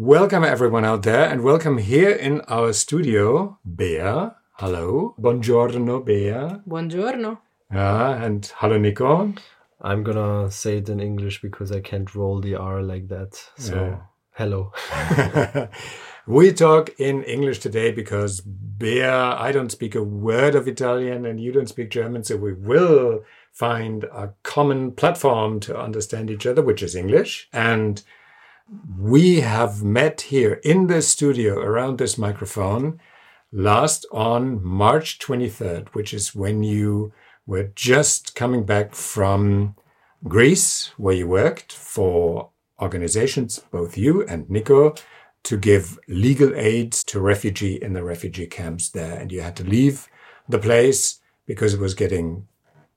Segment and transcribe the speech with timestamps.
[0.00, 4.30] Welcome everyone out there and welcome here in our studio, Bea.
[4.52, 5.16] Hello.
[5.20, 6.60] Buongiorno, Bea.
[6.68, 7.38] Buongiorno.
[7.74, 9.34] Yeah, and hello, Nico.
[9.80, 13.42] I'm gonna say it in English because I can't roll the R like that.
[13.56, 13.96] So, Yeah.
[14.34, 14.72] hello.
[16.28, 21.40] we talk in English today because Bea, I don't speak a word of Italian and
[21.40, 26.62] you don't speak German, so we will find a common platform to understand each other,
[26.62, 27.48] which is English.
[27.52, 28.00] And
[28.98, 33.00] we have met here in this studio around this microphone
[33.50, 37.12] last on March 23rd, which is when you
[37.46, 39.74] were just coming back from
[40.24, 42.50] Greece, where you worked for
[42.80, 44.94] organizations, both you and Nico,
[45.44, 49.18] to give legal aid to refugee in the refugee camps there.
[49.18, 50.08] And you had to leave
[50.48, 52.46] the place because it was getting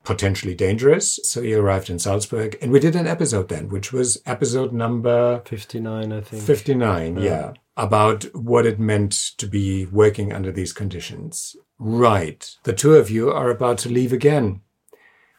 [0.04, 1.20] potentially dangerous.
[1.24, 5.42] So you arrived in Salzburg and we did an episode then, which was episode number
[5.46, 6.44] 59, I think.
[6.44, 7.54] 59, yeah.
[7.78, 11.56] About what it meant to be working under these conditions.
[11.80, 12.56] Right.
[12.64, 14.62] The two of you are about to leave again.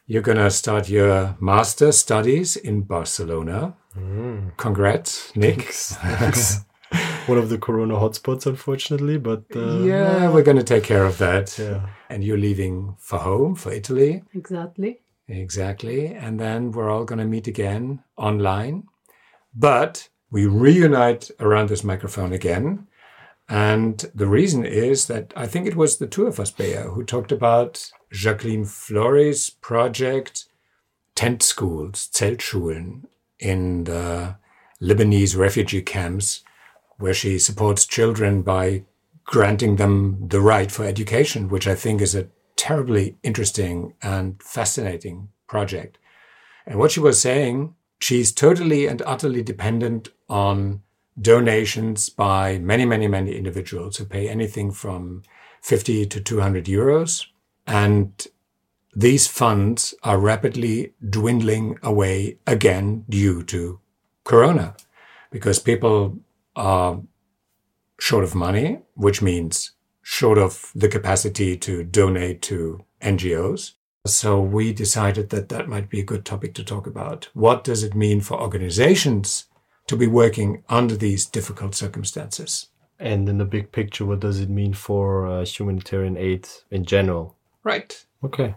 [0.05, 3.75] You're going to start your master studies in Barcelona.
[3.97, 4.57] Mm.
[4.57, 5.61] Congrats, Nick.
[5.61, 6.59] Thanks.
[7.27, 11.17] One of the corona hotspots, unfortunately, but uh, yeah, we're going to take care of
[11.19, 11.57] that.
[11.57, 11.87] yeah.
[12.09, 14.23] And you're leaving for home, for Italy.
[14.33, 14.99] Exactly.
[15.27, 16.07] Exactly.
[16.07, 18.83] And then we're all going to meet again online.
[19.55, 22.87] But we reunite around this microphone again.
[23.47, 27.03] And the reason is that I think it was the two of us, Bea, who
[27.03, 30.45] talked about Jacqueline Flory's project,
[31.15, 33.03] tent schools, Zeltschulen,
[33.39, 34.37] in the
[34.81, 36.41] Lebanese refugee camps,
[36.97, 38.83] where she supports children by
[39.25, 45.29] granting them the right for education, which I think is a terribly interesting and fascinating
[45.47, 45.97] project.
[46.65, 50.81] And what she was saying, she's totally and utterly dependent on
[51.19, 55.23] donations by many, many, many individuals who pay anything from
[55.61, 57.25] 50 to 200 euros.
[57.67, 58.27] And
[58.95, 63.79] these funds are rapidly dwindling away again due to
[64.23, 64.75] Corona
[65.31, 66.17] because people
[66.55, 67.01] are
[67.99, 69.71] short of money, which means
[70.01, 73.73] short of the capacity to donate to NGOs.
[74.05, 77.29] So we decided that that might be a good topic to talk about.
[77.33, 79.45] What does it mean for organizations
[79.87, 82.67] to be working under these difficult circumstances?
[82.99, 87.37] And in the big picture, what does it mean for uh, humanitarian aid in general?
[87.63, 88.05] Right.
[88.23, 88.55] Okay.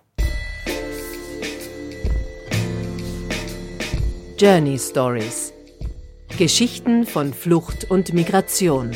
[4.36, 5.52] Journey Stories.
[6.36, 8.90] Geschichten von Flucht und Migration.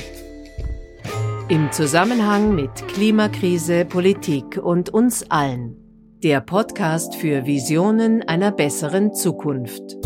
[1.49, 5.75] Im Zusammenhang mit Klimakrise, Politik und uns allen.
[6.23, 9.97] Der Podcast für Visionen einer besseren Zukunft.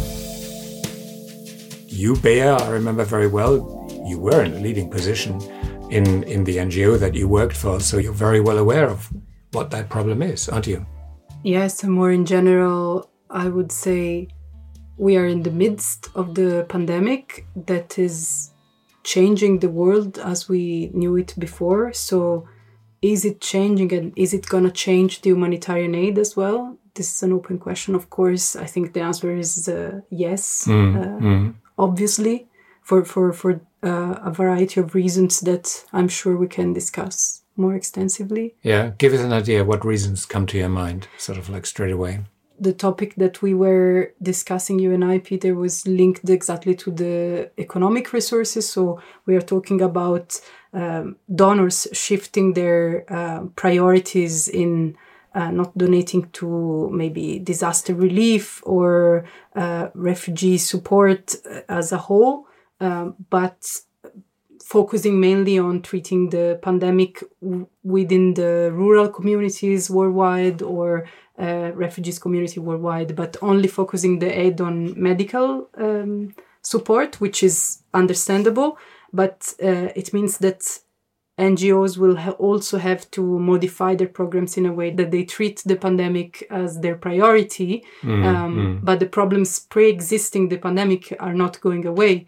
[1.88, 3.66] You, Bea, I remember very well,
[4.06, 5.42] you were in a leading position
[5.90, 9.10] in, in the NGO that you worked for, so you're very well aware of
[9.52, 10.86] what that problem is, aren't you?
[11.42, 14.28] Yes, and more in general, I would say
[14.96, 18.50] we are in the midst of the pandemic that is
[19.02, 21.92] changing the world as we knew it before.
[21.92, 22.48] So,
[23.02, 26.78] is it changing and is it going to change the humanitarian aid as well?
[26.94, 28.56] This is an open question, of course.
[28.56, 32.48] I think the answer is uh, yes, uh, obviously,
[32.82, 37.74] for, for, for uh, a variety of reasons that I'm sure we can discuss more
[37.74, 38.54] extensively.
[38.62, 41.92] Yeah, give us an idea what reasons come to your mind, sort of like straight
[41.92, 42.20] away.
[42.58, 47.50] The topic that we were discussing, you and I, Peter, was linked exactly to the
[47.58, 48.68] economic resources.
[48.68, 50.40] So we are talking about
[50.72, 54.96] um, donors shifting their uh, priorities in
[55.34, 59.24] uh, not donating to maybe disaster relief or
[59.56, 62.46] uh, refugee support uh, as a whole,
[62.80, 63.80] um, but
[64.64, 71.06] focusing mainly on treating the pandemic w- within the rural communities worldwide or
[71.38, 77.82] uh, refugees community worldwide, but only focusing the aid on medical um, support, which is
[77.92, 78.78] understandable.
[79.12, 80.78] But uh, it means that
[81.38, 85.62] NGOs will ha- also have to modify their programs in a way that they treat
[85.66, 87.84] the pandemic as their priority.
[88.04, 92.26] um, But the problems pre existing the pandemic are not going away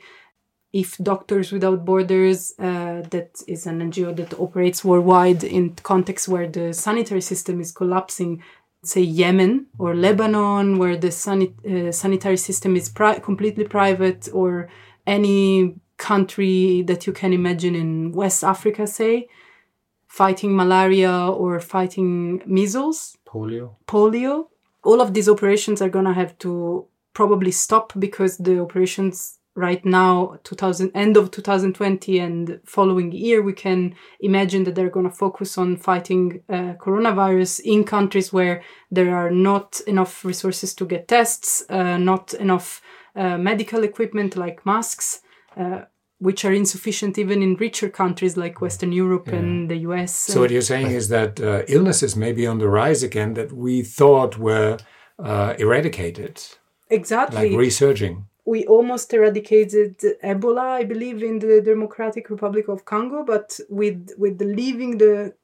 [0.73, 6.49] if Doctors Without Borders, uh, that is an NGO that operates worldwide in contexts where
[6.49, 8.43] the sanitary system is collapsing,
[8.84, 14.69] say Yemen or Lebanon, where the sani- uh, sanitary system is pri- completely private, or
[15.06, 19.28] any country that you can imagine in West Africa, say,
[20.06, 23.76] fighting malaria or fighting measles Polio.
[23.87, 24.49] polio.
[24.84, 29.85] All of these operations are going to have to probably stop because the operations right
[29.85, 35.17] now 2000 end of 2020 and following year we can imagine that they're going to
[35.17, 41.08] focus on fighting uh, coronavirus in countries where there are not enough resources to get
[41.08, 42.82] tests uh, not enough
[43.17, 45.23] uh, medical equipment like masks
[45.56, 45.81] uh,
[46.19, 49.37] which are insufficient even in richer countries like western europe yeah.
[49.37, 52.69] and the us so what you're saying is that uh, illnesses may be on the
[52.69, 54.79] rise again that we thought were
[55.19, 56.43] uh, eradicated.
[56.91, 57.50] Exactly.
[57.50, 63.58] Like resurging we almost eradicated Ebola, I believe, in the Democratic Republic of Congo, but
[63.69, 65.34] with with leaving the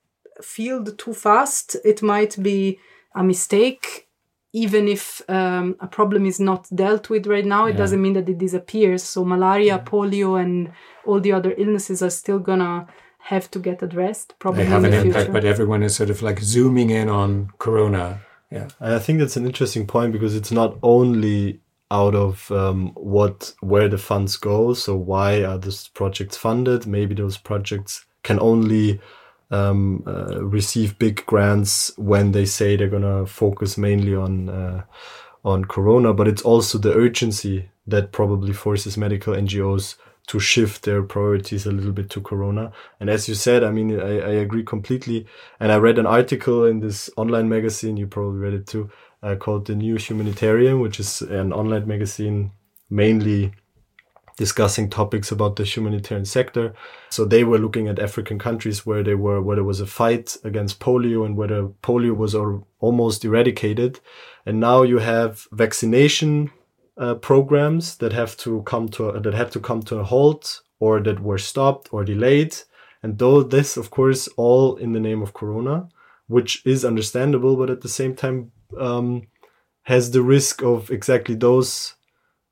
[0.40, 2.78] field too fast, it might be
[3.14, 4.08] a mistake.
[4.54, 7.78] Even if um, a problem is not dealt with right now, it yeah.
[7.78, 9.02] doesn't mean that it disappears.
[9.02, 9.84] So malaria, yeah.
[9.84, 10.72] polio, and
[11.06, 12.87] all the other illnesses are still gonna
[13.19, 14.38] have to get addressed.
[14.38, 15.32] Probably they have an impact, future.
[15.32, 18.20] but everyone is sort of like zooming in on Corona.
[18.50, 21.62] Yeah, I think that's an interesting point because it's not only
[21.93, 24.73] out of um, what where the funds go.
[24.73, 26.87] So why are these projects funded?
[26.87, 28.99] Maybe those projects can only
[29.50, 34.83] um, uh, receive big grants when they say they're gonna focus mainly on uh,
[35.44, 36.15] on Corona.
[36.15, 39.97] But it's also the urgency that probably forces medical NGOs
[40.29, 42.73] to shift their priorities a little bit to Corona.
[43.00, 45.27] And as you said, I mean, I, I agree completely.
[45.59, 47.97] And I read an article in this online magazine.
[47.97, 48.88] You probably read it too
[49.23, 52.53] uh, called The New Humanitarian, which is an online magazine
[52.91, 53.53] mainly
[54.37, 56.75] discussing topics about the humanitarian sector.
[57.11, 60.37] So they were looking at African countries where they were, where there was a fight
[60.45, 62.35] against polio and where polio was
[62.81, 64.01] almost eradicated.
[64.47, 66.51] And now you have vaccination
[66.97, 70.63] uh, programs that have to come to, a, that have to come to a halt
[70.81, 72.57] or that were stopped or delayed.
[73.03, 75.89] And though this, of course, all in the name of Corona,
[76.29, 79.27] which is understandable, but at the same time um,
[79.83, 81.95] has the risk of exactly those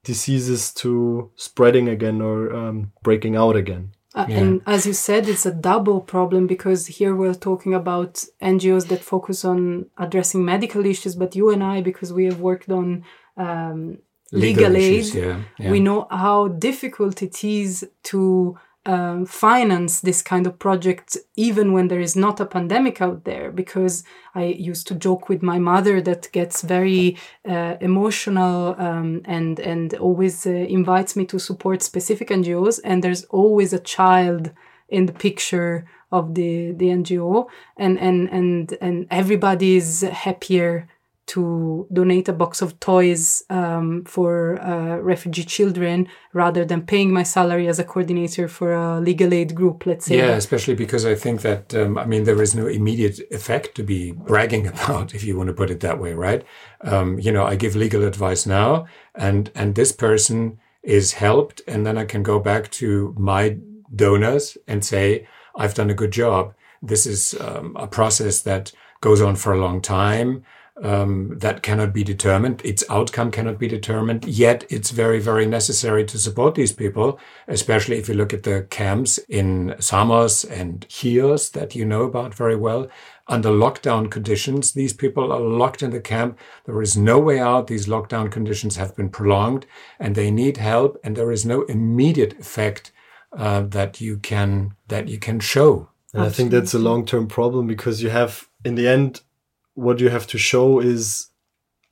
[0.04, 3.92] diseases to spreading again or um, breaking out again.
[4.14, 4.38] Uh, yeah.
[4.38, 9.02] And as you said, it's a double problem because here we're talking about NGOs that
[9.02, 13.04] focus on addressing medical issues, but you and I, because we have worked on
[13.36, 13.98] um,
[14.32, 15.70] legal, legal aid, issues, yeah, yeah.
[15.70, 21.88] we know how difficult it is to um, finance this kind of project even when
[21.88, 24.04] there is not a pandemic out there because
[24.34, 27.16] i used to joke with my mother that gets very
[27.48, 33.24] uh, emotional um, and and always uh, invites me to support specific ngos and there's
[33.24, 34.50] always a child
[34.88, 40.88] in the picture of the the ngo and and and and everybody is happier
[41.30, 47.22] to donate a box of toys um, for uh, refugee children rather than paying my
[47.22, 50.18] salary as a coordinator for a legal aid group, let's say.
[50.18, 53.84] Yeah, especially because I think that, um, I mean, there is no immediate effect to
[53.84, 56.44] be bragging about, if you want to put it that way, right?
[56.80, 61.86] Um, you know, I give legal advice now, and, and this person is helped, and
[61.86, 63.56] then I can go back to my
[63.94, 66.54] donors and say, I've done a good job.
[66.82, 70.44] This is um, a process that goes on for a long time
[70.82, 72.62] um, that cannot be determined.
[72.64, 74.24] Its outcome cannot be determined.
[74.24, 77.18] Yet it's very, very necessary to support these people,
[77.48, 82.34] especially if you look at the camps in Samos and Chios that you know about
[82.34, 82.88] very well.
[83.28, 86.38] Under lockdown conditions, these people are locked in the camp.
[86.64, 87.66] There is no way out.
[87.66, 89.66] These lockdown conditions have been prolonged
[90.00, 90.98] and they need help.
[91.04, 92.90] And there is no immediate effect
[93.36, 95.90] uh, that you can that you can show.
[96.12, 99.20] And I think that's a long term problem because you have, in the end,
[99.80, 101.28] what you have to show is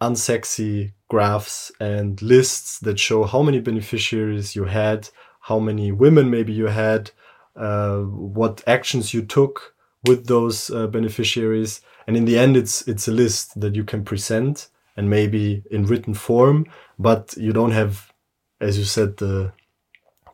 [0.01, 5.09] unsexy graphs and lists that show how many beneficiaries you had,
[5.41, 7.11] how many women maybe you had,
[7.57, 9.75] uh, what actions you took
[10.07, 14.05] with those uh, beneficiaries, and in the end, it's it's a list that you can
[14.05, 16.67] present and maybe in written form,
[16.99, 18.13] but you don't have,
[18.61, 19.53] as you said, the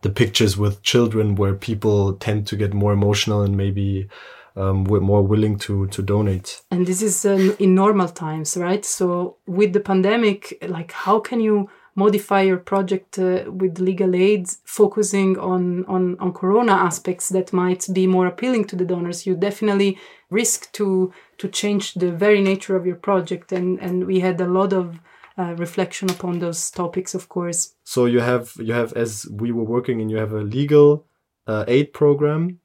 [0.02, 4.08] the pictures with children where people tend to get more emotional and maybe
[4.56, 6.62] um, we're more willing to to donate.
[6.70, 8.84] And this is um, in normal times, right?
[8.84, 14.48] So with the pandemic, like how can you modify your project uh, with legal aid,
[14.64, 19.26] focusing on, on on corona aspects that might be more appealing to the donors?
[19.26, 19.98] You definitely
[20.30, 24.46] risk to to change the very nature of your project, and and we had a
[24.48, 25.00] lot of
[25.36, 27.74] uh, reflection upon those topics, of course.
[27.82, 31.06] So you have you have as we were working, and you have a legal
[31.46, 32.60] uh, aid program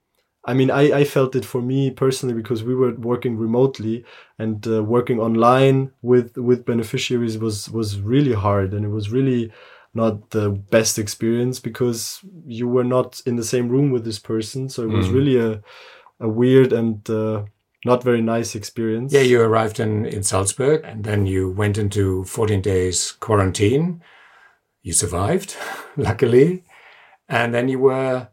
[0.46, 4.05] I mean, I, I felt it for me personally because we were working remotely
[4.38, 9.51] and uh, working online with with beneficiaries was was really hard and it was really
[9.93, 14.69] not the best experience because you were not in the same room with this person.
[14.69, 15.13] So it was mm.
[15.13, 15.62] really a
[16.19, 17.43] a weird and uh,
[17.86, 19.13] not very nice experience.
[19.13, 24.01] Yeah, you arrived in in Salzburg and then you went into 14 days quarantine
[24.81, 25.55] you survived,
[25.98, 26.63] luckily,
[27.27, 28.27] and then you were,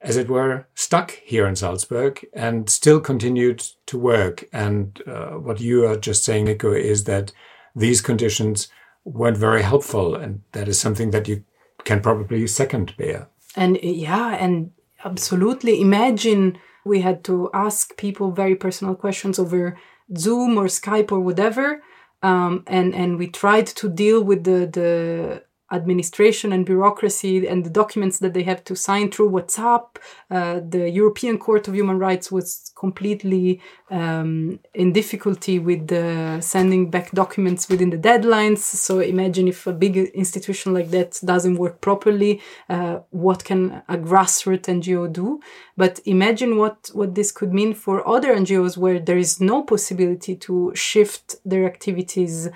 [0.00, 4.44] as it were, stuck here in Salzburg and still continued to work.
[4.52, 7.32] And uh, what you are just saying, Nico, is that
[7.74, 8.68] these conditions
[9.04, 11.44] weren't very helpful, and that is something that you
[11.84, 13.20] can probably second Bea.
[13.56, 14.72] And yeah, and
[15.04, 19.76] absolutely imagine we had to ask people very personal questions over
[20.16, 21.82] Zoom or Skype or whatever.
[22.22, 27.70] Um, and and we tried to deal with the the administration and bureaucracy and the
[27.70, 29.96] documents that they have to sign through WhatsApp.
[30.30, 33.60] Uh, the European Court of Human Rights was completely
[33.90, 38.58] um, in difficulty with uh, sending back documents within the deadlines.
[38.58, 43.98] So imagine if a big institution like that doesn't work properly, uh, what can a
[43.98, 45.40] grassroots NGO do?
[45.76, 50.34] But imagine what, what this could mean for other NGOs where there is no possibility
[50.36, 52.48] to shift their activities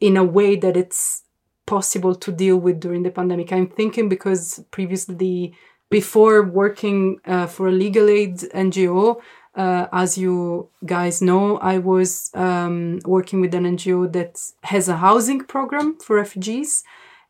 [0.00, 1.22] in a way that it's
[1.66, 3.52] possible to deal with during the pandemic.
[3.52, 5.54] I'm thinking because previously,
[5.90, 9.20] before working uh, for a legal aid NGO,
[9.54, 14.96] uh, as you guys know, I was um, working with an NGO that has a
[14.96, 16.82] housing program for refugees.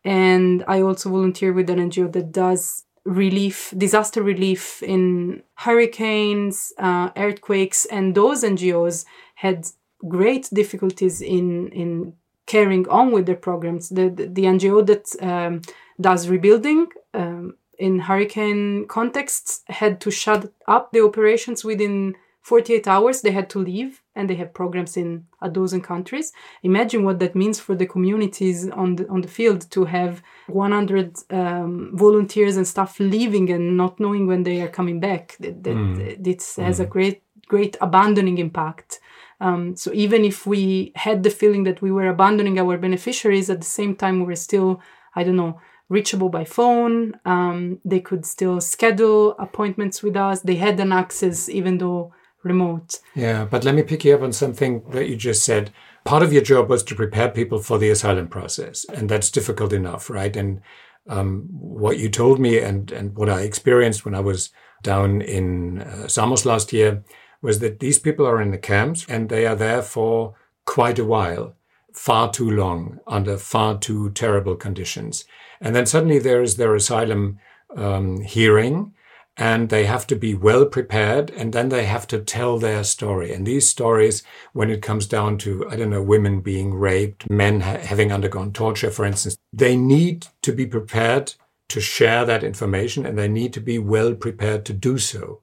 [0.05, 7.11] And I also volunteer with an NGO that does relief, disaster relief in hurricanes, uh,
[7.17, 7.85] earthquakes.
[7.87, 9.67] And those NGOs had
[10.09, 12.15] great difficulties in, in
[12.47, 13.89] carrying on with their programs.
[13.89, 15.63] The, the, the NGO that um,
[16.01, 23.21] does rebuilding um, in hurricane contexts had to shut up the operations within 48 hours.
[23.21, 26.33] They had to leave and they have programs in a dozen countries.
[26.63, 31.17] Imagine what that means for the communities on the, on the field to have 100
[31.31, 35.37] um, volunteers and staff leaving and not knowing when they are coming back.
[35.39, 36.23] That, that mm.
[36.23, 36.85] This has mm.
[36.85, 39.01] a great, great abandoning impact
[39.43, 43.61] um, so even if we had the feeling that we were abandoning our beneficiaries, at
[43.61, 44.81] the same time we were still,
[45.17, 47.15] I don't know, reachable by phone.
[47.25, 50.43] Um, they could still schedule appointments with us.
[50.43, 53.01] They had an access, even though remote.
[53.17, 55.73] Yeah, but let me pick you up on something that you just said.
[56.05, 59.73] Part of your job was to prepare people for the asylum process, and that's difficult
[59.73, 60.37] enough, right?
[60.37, 60.61] And
[61.09, 64.51] um, what you told me and and what I experienced when I was
[64.85, 67.03] down in uh, Samos last year
[67.43, 70.35] was that these people are in the camps and they are there for
[70.65, 71.55] quite a while,
[71.93, 75.25] far too long, under far too terrible conditions.
[75.61, 77.39] And then suddenly there is their asylum
[77.77, 78.95] um, hearing,
[79.37, 83.33] and they have to be well prepared, and then they have to tell their story.
[83.33, 84.23] And these stories,
[84.53, 88.53] when it comes down to, I don't know, women being raped, men ha- having undergone
[88.53, 91.35] torture, for instance, they need to be prepared
[91.73, 95.41] to share that information and they need to be well prepared to do so.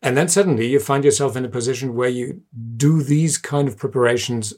[0.00, 2.42] And then suddenly you find yourself in a position where you
[2.76, 4.54] do these kind of preparations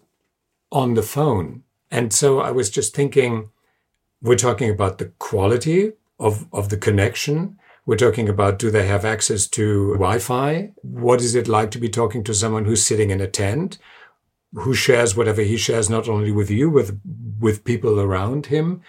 [0.70, 1.62] on the phone.
[1.90, 3.50] And so I was just thinking,
[4.22, 7.58] we're talking about the quality of, of the connection.
[7.86, 10.72] We're talking about do they have access to Wi Fi?
[10.82, 13.78] What is it like to be talking to someone who's sitting in a tent,
[14.52, 17.00] who shares whatever he shares, not only with you, with,
[17.40, 18.82] with people around him?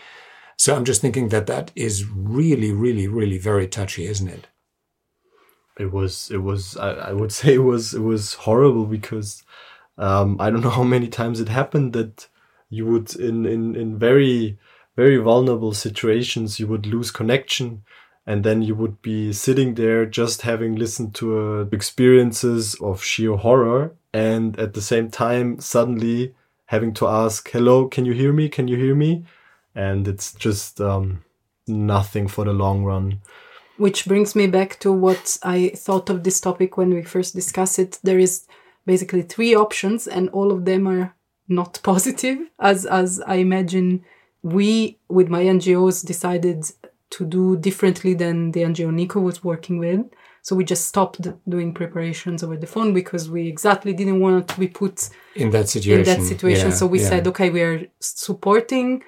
[0.58, 4.48] So I'm just thinking that that is really, really, really very touchy, isn't it?
[5.80, 9.44] It was it was I, I would say it was it was horrible because
[9.98, 12.28] um, I don't know how many times it happened that
[12.70, 14.58] you would in in in very
[14.96, 17.84] very vulnerable situations you would lose connection
[18.26, 23.36] and then you would be sitting there just having listened to uh, experiences of sheer
[23.36, 26.34] horror and at the same time suddenly
[26.66, 28.48] having to ask hello can you hear me?
[28.50, 29.26] Can you hear me?
[29.74, 31.24] And it's just um,
[31.68, 33.22] nothing for the long run
[33.78, 37.80] which brings me back to what I thought of this topic when we first discussed
[37.80, 38.00] it.
[38.04, 38.46] There is
[38.86, 41.16] basically three options, and all of them are
[41.48, 44.04] not positive, as as I imagine
[44.44, 46.66] we with my NGOs decided
[47.12, 50.02] to do differently than the NGO Nico was working with.
[50.44, 54.60] So we just stopped doing preparations over the phone because we exactly didn't want to
[54.60, 56.00] be put in that situation.
[56.00, 56.70] In that situation.
[56.70, 57.10] Yeah, so we yeah.
[57.10, 59.04] said, okay, we are supporting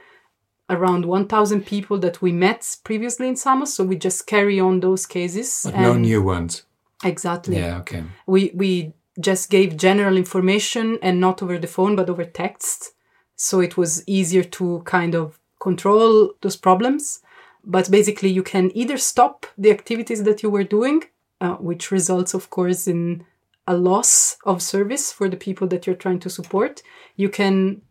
[0.73, 3.73] around 1,000 people that we met previously in Samos.
[3.73, 5.61] So we just carry on those cases.
[5.63, 6.63] But no new ones.
[7.03, 7.57] Exactly.
[7.57, 8.03] Yeah, okay.
[8.25, 12.93] We, we just gave general information and not over the phone, but over text.
[13.35, 17.21] So it was easier to kind of control those problems.
[17.63, 21.03] But basically, you can either stop the activities that you were doing,
[21.39, 23.25] uh, which results, of course, in
[23.65, 26.81] a loss of service for the people that you're trying to support.
[27.15, 27.81] You can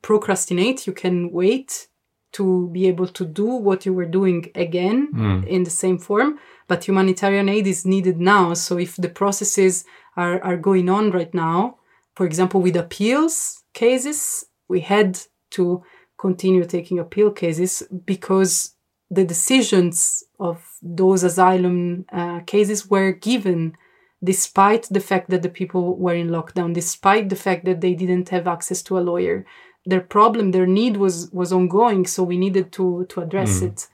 [0.00, 1.88] procrastinate, you can wait
[2.32, 5.46] to be able to do what you were doing again mm.
[5.46, 6.38] in the same form.
[6.66, 8.54] But humanitarian aid is needed now.
[8.54, 9.84] So if the processes
[10.16, 11.78] are, are going on right now,
[12.14, 15.18] for example, with appeals cases, we had
[15.50, 15.82] to
[16.18, 18.74] continue taking appeal cases because
[19.10, 23.74] the decisions of those asylum uh, cases were given
[24.22, 28.28] despite the fact that the people were in lockdown, despite the fact that they didn't
[28.30, 29.46] have access to a lawyer.
[29.88, 33.68] Their problem, their need was was ongoing, so we needed to to address mm.
[33.68, 33.88] it.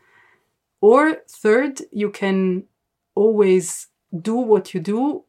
[0.81, 2.65] Or third, you can
[3.15, 3.89] always
[4.31, 5.25] do what you do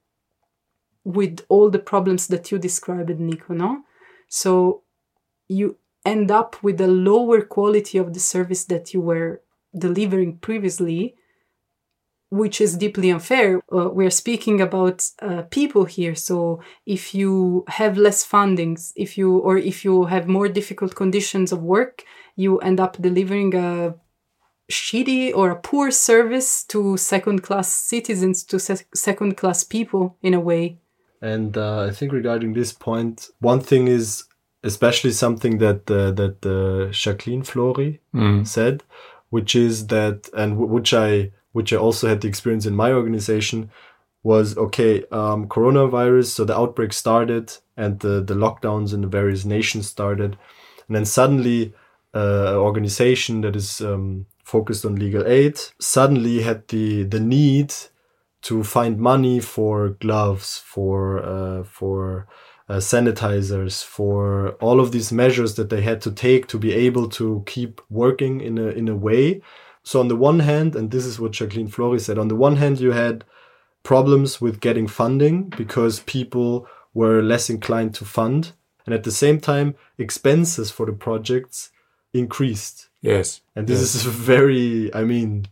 [1.03, 3.53] with all the problems that you described, Nico.
[3.53, 3.83] No,
[4.27, 4.81] so
[5.47, 9.41] you end up with a lower quality of the service that you were
[9.77, 11.15] delivering previously
[12.35, 13.61] which is deeply unfair.
[13.71, 16.15] Uh, we're speaking about uh, people here.
[16.15, 21.51] So if you have less fundings, if you or if you have more difficult conditions
[21.51, 22.03] of work,
[22.35, 23.95] you end up delivering a
[24.71, 30.33] shitty or a poor service to second class citizens, to se- second class people in
[30.33, 30.77] a way.
[31.21, 34.25] And uh, I think regarding this point, one thing is
[34.63, 38.45] especially something that uh, that uh, Jacqueline Flory mm.
[38.45, 38.83] said,
[39.29, 42.91] which is that, and w- which I which I also had the experience in my
[42.91, 43.71] organization,
[44.23, 46.25] was okay, um, coronavirus.
[46.25, 50.37] So the outbreak started and the, the lockdowns in the various nations started.
[50.87, 51.73] And then suddenly,
[52.13, 57.73] uh, an organization that is um, focused on legal aid suddenly had the, the need
[58.41, 62.27] to find money for gloves, for, uh, for,
[62.67, 67.07] uh, sanitizers, for all of these measures that they had to take to be able
[67.07, 69.39] to keep working in a in a way
[69.85, 72.55] so on the one hand, and this is what Jacqueline Flory said, on the one
[72.55, 73.23] hand, you had
[73.83, 78.51] problems with getting funding because people were less inclined to fund.
[78.87, 81.69] And at the same time, expenses for the projects
[82.13, 82.89] increased.
[83.01, 83.41] Yes.
[83.55, 83.93] And this yes.
[83.93, 85.45] is very, I mean,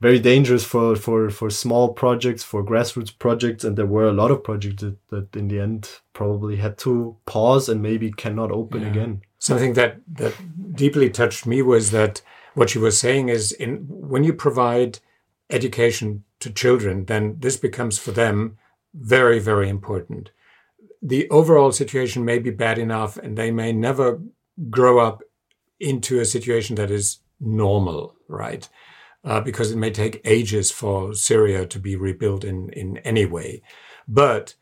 [0.00, 3.64] very dangerous for, for, for small projects, for grassroots projects.
[3.64, 7.16] And there were a lot of projects that, that in the end probably had to
[7.26, 8.90] pause and maybe cannot open yeah.
[8.90, 9.22] again.
[9.40, 10.34] Something that, that
[10.76, 12.22] deeply touched me was that
[12.54, 14.98] what she was saying is in when you provide
[15.50, 18.58] education to children, then this becomes for them
[18.94, 20.30] very, very important.
[21.00, 24.20] The overall situation may be bad enough and they may never
[24.70, 25.22] grow up
[25.80, 28.68] into a situation that is normal, right?
[29.24, 33.62] Uh, because it may take ages for Syria to be rebuilt in, in any way.
[34.06, 34.54] But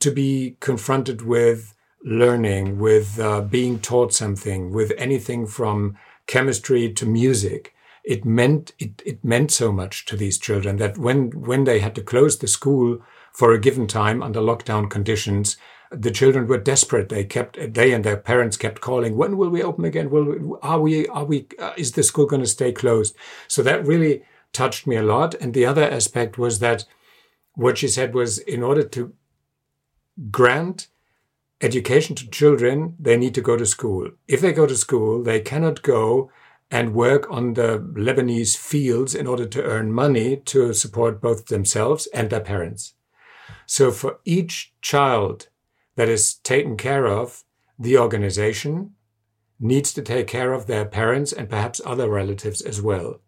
[0.00, 1.74] to be confronted with
[2.04, 5.96] learning, with uh, being taught something, with anything from
[6.28, 7.74] chemistry to music.
[8.04, 11.96] It meant it, it meant so much to these children that when when they had
[11.96, 13.00] to close the school
[13.32, 15.56] for a given time under lockdown conditions,
[15.90, 17.08] the children were desperate.
[17.08, 19.16] They kept they and their parents kept calling.
[19.16, 20.10] When will we open again?
[20.10, 23.16] Will we, are we are we uh, is the school going to stay closed?
[23.48, 25.34] So that really touched me a lot.
[25.34, 26.84] And the other aspect was that
[27.54, 29.12] what she said was in order to
[30.30, 30.88] grant
[31.60, 34.10] education to children, they need to go to school.
[34.26, 36.30] If they go to school, they cannot go
[36.70, 42.06] and work on the Lebanese fields in order to earn money to support both themselves
[42.12, 42.94] and their parents.
[43.66, 45.48] So for each child
[45.96, 47.44] that is taken care of,
[47.78, 48.94] the organization
[49.58, 53.20] needs to take care of their parents and perhaps other relatives as well.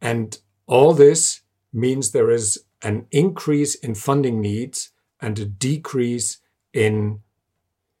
[0.00, 6.38] And all this means there is an increase in funding needs and a decrease
[6.72, 7.20] in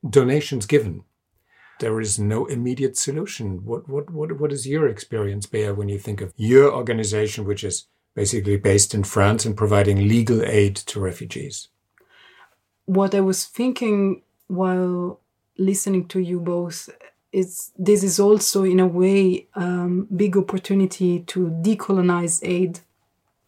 [0.08, 1.04] donations given.
[1.80, 3.64] There is no immediate solution.
[3.64, 7.62] What, what, what, what is your experience, Bea, when you think of your organization, which
[7.62, 11.68] is basically based in France and providing legal aid to refugees?
[12.86, 15.20] What I was thinking while
[15.56, 16.88] listening to you both
[17.32, 22.80] is this is also in a way um, big opportunity to decolonize aid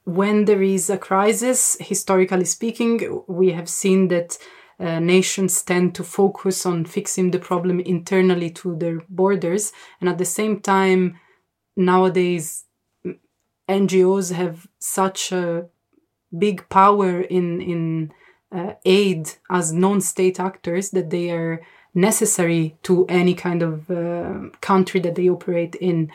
[0.04, 4.36] when there is a crisis historically speaking we have seen that
[4.80, 9.72] uh, nations tend to focus on fixing the problem internally to their borders.
[10.00, 11.18] And at the same time,
[11.76, 12.64] nowadays,
[13.68, 15.66] NGOs have such a
[16.36, 18.12] big power in, in
[18.52, 21.60] uh, aid as non state actors that they are
[21.94, 26.10] necessary to any kind of uh, country that they operate in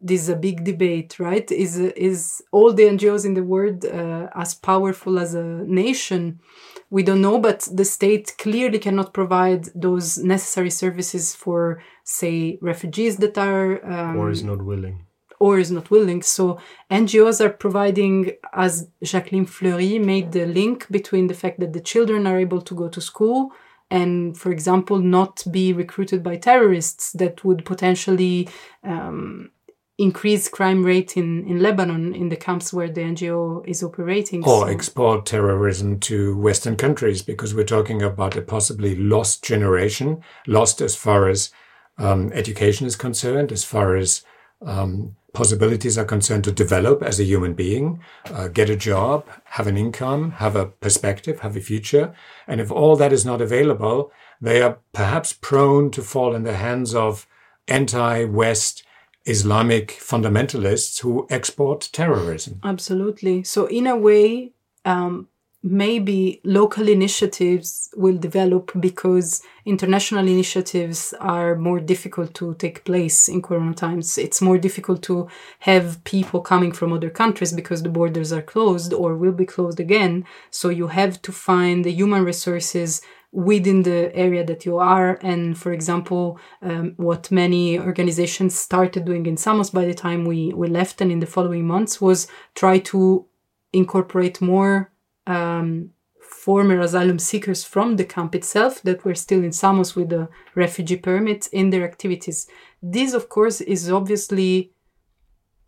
[0.00, 1.50] this is a big debate, right?
[1.50, 6.40] Is is all the NGOs in the world uh, as powerful as a nation?
[6.90, 13.18] We don't know, but the state clearly cannot provide those necessary services for, say, refugees
[13.18, 13.84] that are.
[13.84, 15.04] Um, or is not willing.
[15.38, 16.22] Or is not willing.
[16.22, 16.58] So
[16.90, 22.26] NGOs are providing, as Jacqueline Flory made the link between the fact that the children
[22.26, 23.52] are able to go to school
[23.90, 28.48] and, for example, not be recruited by terrorists that would potentially
[28.82, 29.50] um,
[29.98, 34.44] increased crime rate in, in Lebanon in the camps where the NGO is operating.
[34.44, 34.68] Or so.
[34.68, 40.94] export terrorism to Western countries because we're talking about a possibly lost generation, lost as
[40.94, 41.50] far as
[41.98, 44.22] um, education is concerned, as far as
[44.64, 49.66] um, possibilities are concerned to develop as a human being, uh, get a job, have
[49.66, 52.14] an income, have a perspective, have a future.
[52.46, 56.54] And if all that is not available, they are perhaps prone to fall in the
[56.54, 57.26] hands of
[57.66, 58.84] anti-West
[59.28, 62.60] Islamic fundamentalists who export terrorism.
[62.64, 63.44] Absolutely.
[63.44, 64.52] So, in a way,
[64.84, 65.28] um,
[65.62, 73.42] maybe local initiatives will develop because international initiatives are more difficult to take place in
[73.42, 75.26] corona times it's more difficult to
[75.58, 79.80] have people coming from other countries because the borders are closed or will be closed
[79.80, 85.18] again so you have to find the human resources within the area that you are
[85.22, 90.50] and for example um, what many organizations started doing in samos by the time we,
[90.54, 93.26] we left and in the following months was try to
[93.72, 94.90] incorporate more
[95.26, 95.90] um,
[96.28, 100.96] former asylum seekers from the camp itself that were still in Samos with a refugee
[100.96, 102.46] permit in their activities.
[102.82, 104.72] This, of course, is obviously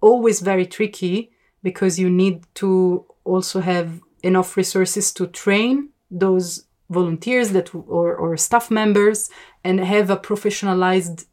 [0.01, 7.51] always very tricky because you need to also have enough resources to train those volunteers
[7.51, 9.31] that or, or staff members
[9.65, 11.27] and have a professionalized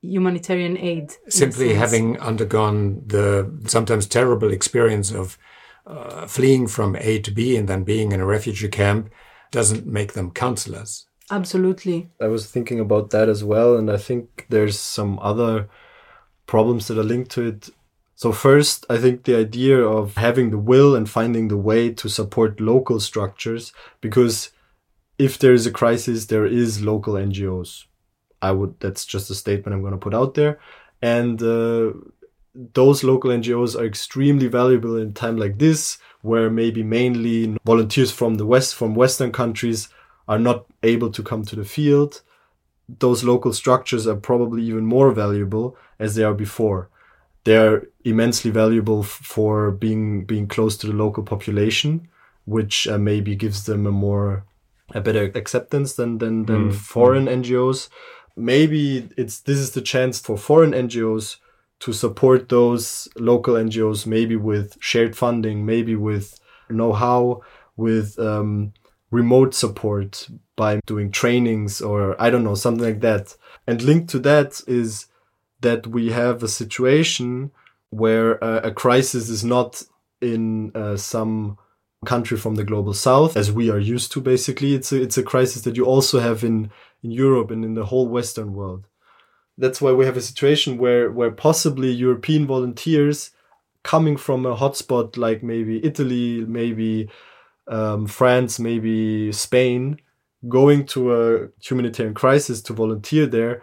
[0.00, 5.38] humanitarian aid simply having undergone the sometimes terrible experience of
[5.86, 9.10] uh, fleeing from A to B and then being in a refugee camp
[9.52, 11.06] doesn't make them counselors.
[11.30, 12.10] Absolutely.
[12.20, 15.68] I was thinking about that as well, and I think there's some other
[16.46, 17.70] problems that are linked to it.
[18.14, 22.08] So, first, I think the idea of having the will and finding the way to
[22.08, 24.50] support local structures, because
[25.22, 27.84] if there is a crisis, there is local NGOs.
[28.42, 30.58] I would, that's just a statement I'm going to put out there.
[31.00, 31.92] And uh,
[32.74, 38.10] those local NGOs are extremely valuable in a time like this, where maybe mainly volunteers
[38.10, 39.88] from the West, from Western countries,
[40.26, 42.22] are not able to come to the field.
[42.88, 46.88] Those local structures are probably even more valuable as they are before.
[47.44, 52.08] They're immensely valuable for being being close to the local population,
[52.44, 54.44] which uh, maybe gives them a more
[54.94, 56.74] a better acceptance than than, than mm.
[56.74, 57.88] foreign NGOs.
[58.36, 61.36] Maybe it's this is the chance for foreign NGOs
[61.80, 66.38] to support those local NGOs, maybe with shared funding, maybe with
[66.70, 67.42] know how,
[67.76, 68.72] with um,
[69.10, 73.36] remote support by doing trainings or I don't know, something like that.
[73.66, 75.06] And linked to that is
[75.60, 77.52] that we have a situation
[77.90, 79.82] where uh, a crisis is not
[80.20, 81.58] in uh, some
[82.04, 84.74] country from the global south as we are used to basically.
[84.74, 86.70] It's a, it's a crisis that you also have in
[87.02, 88.86] in Europe and in the whole western world.
[89.58, 93.30] That's why we have a situation where where possibly European volunteers
[93.82, 97.08] coming from a hotspot like maybe Italy, maybe
[97.68, 100.00] um, France, maybe Spain,
[100.48, 103.62] going to a humanitarian crisis to volunteer there,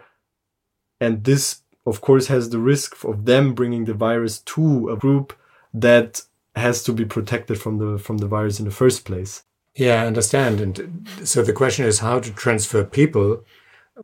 [1.00, 5.32] and this of course has the risk of them bringing the virus to a group
[5.72, 6.22] that
[6.56, 9.44] has to be protected from the from the virus in the first place.
[9.74, 10.60] Yeah, I understand.
[10.60, 13.44] And so the question is how to transfer people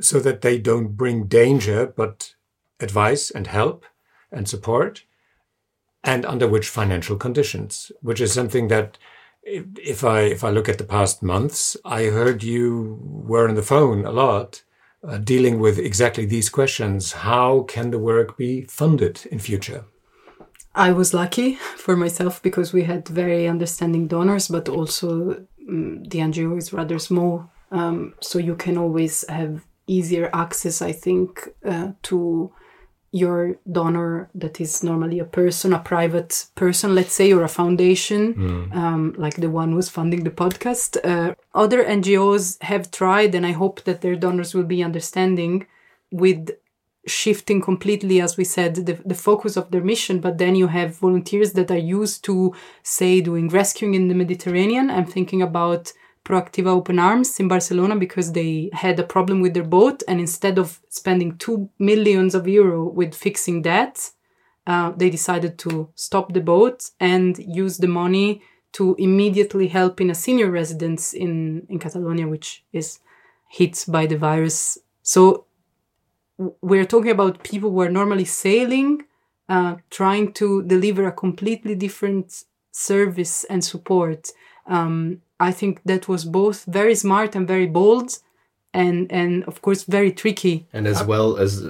[0.00, 2.34] so that they don't bring danger, but
[2.80, 3.84] advice and help
[4.30, 5.04] and support,
[6.04, 8.98] and under which financial conditions, which is something that
[9.42, 13.62] if I if I look at the past months, I heard you were on the
[13.62, 14.62] phone a lot,
[15.06, 17.12] uh, dealing with exactly these questions.
[17.12, 19.84] How can the work be funded in future?
[20.76, 26.18] I was lucky for myself because we had very understanding donors, but also um, the
[26.18, 31.92] NGO is rather small, um, so you can always have easier access, I think, uh,
[32.04, 32.52] to
[33.12, 38.34] your donor that is normally a person, a private person, let's say, or a foundation,
[38.34, 38.76] mm.
[38.76, 40.98] um, like the one who's funding the podcast.
[41.02, 45.66] Uh, other NGOs have tried, and I hope that their donors will be understanding
[46.10, 46.50] with
[47.06, 50.20] shifting completely, as we said, the, the focus of their mission.
[50.20, 54.90] But then you have volunteers that are used to, say, doing rescuing in the Mediterranean.
[54.90, 55.92] I'm thinking about
[56.24, 60.58] Proactiva Open Arms in Barcelona because they had a problem with their boat, and instead
[60.58, 64.10] of spending two millions of euro with fixing that,
[64.66, 68.42] uh, they decided to stop the boat and use the money
[68.72, 72.98] to immediately help in a senior residence in in Catalonia, which is
[73.48, 74.78] hit by the virus.
[75.02, 75.45] So
[76.38, 79.04] we're talking about people who are normally sailing,
[79.48, 84.30] uh, trying to deliver a completely different service and support.
[84.66, 88.18] Um, I think that was both very smart and very bold,
[88.74, 90.66] and and of course very tricky.
[90.72, 91.64] And as well as,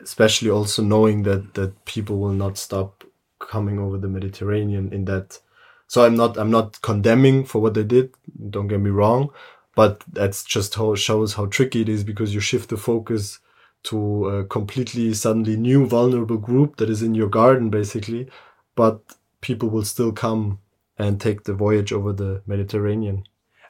[0.00, 3.04] especially also knowing that that people will not stop
[3.38, 5.40] coming over the Mediterranean in that.
[5.86, 8.14] So I'm not I'm not condemning for what they did.
[8.50, 9.30] Don't get me wrong,
[9.74, 13.40] but that's just how shows how tricky it is because you shift the focus
[13.84, 18.28] to a completely suddenly new vulnerable group that is in your garden basically
[18.74, 19.00] but
[19.40, 20.58] people will still come
[20.98, 23.24] and take the voyage over the mediterranean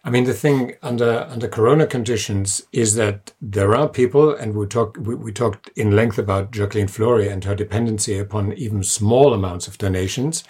[0.06, 4.66] I mean, the thing under under Corona conditions is that there are people, and we
[4.66, 9.32] talked we, we, talked in length about Jacqueline Flory and her dependency upon even small
[9.32, 10.44] amounts of donations.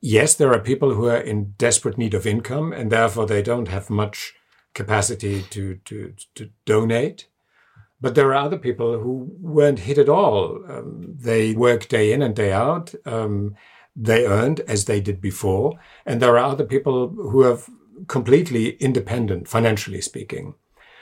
[0.00, 3.68] Yes, there are people who are in desperate need of income, and therefore they don't
[3.68, 4.32] have much
[4.72, 7.26] capacity to to to donate.
[8.00, 10.64] But there are other people who weren't hit at all.
[10.68, 12.94] Um, they work day in and day out.
[13.04, 13.56] Um,
[13.94, 17.68] they earned as they did before, and there are other people who have
[18.06, 20.54] completely independent, financially speaking.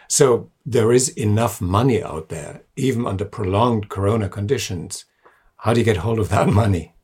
[0.08, 5.04] So there is enough money out there, even under prolonged corona conditions.
[5.58, 6.94] How do you get hold of that money?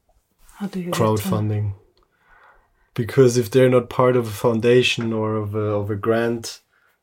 [0.56, 1.74] How do you crowdfunding?
[2.94, 6.60] Because if they're not part of a foundation or of a, of a grant,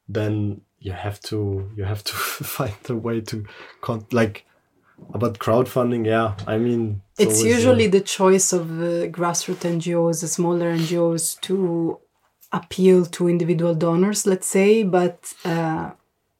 [0.08, 1.38] then you have to
[1.78, 2.14] you have to
[2.58, 3.46] find a way to
[3.82, 4.46] con- like
[5.14, 10.28] about crowdfunding yeah i mean it's, it's usually the choice of uh, grassroots ngos the
[10.28, 12.00] smaller ngos to
[12.52, 15.92] appeal to individual donors, let's say, but uh,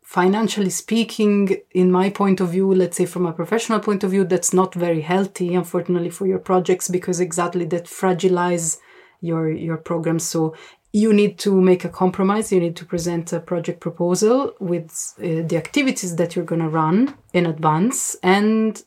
[0.04, 4.24] financially speaking, in my point of view, let's say from a professional point of view,
[4.24, 8.78] that's not very healthy, unfortunately, for your projects because exactly that fragilize
[9.22, 10.20] your your program.
[10.20, 10.56] So
[10.94, 12.52] you need to make a compromise.
[12.52, 16.70] You need to present a project proposal with uh, the activities that you're going to
[16.70, 18.84] run in advance and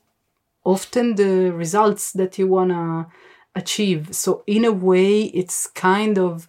[0.64, 3.06] often the results that you want to
[3.54, 4.14] achieve.
[4.14, 6.46] So in a way, it's kind of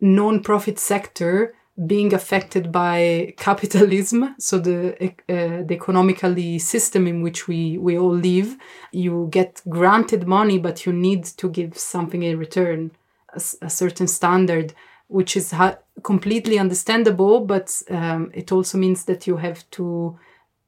[0.00, 1.54] non-profit sector
[1.86, 4.94] being affected by capitalism so the
[5.28, 8.56] uh, the economically system in which we we all live
[8.92, 12.92] you get granted money but you need to give something in return
[13.34, 14.74] a, a certain standard
[15.08, 20.18] which is ha- completely understandable but um, it also means that you have to